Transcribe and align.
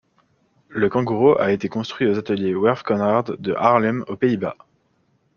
Le 0.69 0.89
Kanguro 0.89 1.39
a 1.39 1.51
été 1.51 1.69
construit 1.69 2.07
aux 2.07 2.17
ateliers 2.17 2.55
Werf 2.55 2.81
Conrad 2.81 3.35
de 3.39 3.53
Haarlem, 3.53 4.03
aux 4.07 4.15
Pays-Bas. 4.17 4.55